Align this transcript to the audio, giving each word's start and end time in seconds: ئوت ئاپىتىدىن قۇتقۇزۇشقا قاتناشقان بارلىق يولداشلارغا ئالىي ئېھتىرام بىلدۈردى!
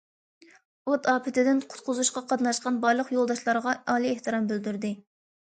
ئوت 0.91 1.09
ئاپىتىدىن 1.11 1.59
قۇتقۇزۇشقا 1.73 2.25
قاتناشقان 2.31 2.81
بارلىق 2.87 3.13
يولداشلارغا 3.19 3.77
ئالىي 3.85 4.15
ئېھتىرام 4.15 4.49
بىلدۈردى! 4.55 4.93